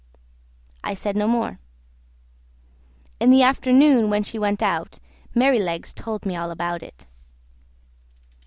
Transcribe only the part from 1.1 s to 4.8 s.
no more. In the afternoon, when she went